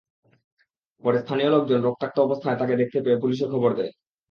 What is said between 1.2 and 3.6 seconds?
স্থানীয় লোকজন রক্তাক্ত অবস্থায় তাঁকে দেখতে পেয়ে পুলিশে